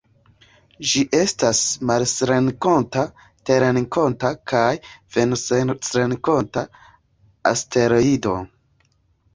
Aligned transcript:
Ĝi 0.91 1.01
estas 1.17 1.59
marsrenkonta, 1.89 3.03
terrenkonta 3.51 4.33
kaj 4.53 4.71
venusrenkonta 5.19 6.67
asteroido. 7.55 8.37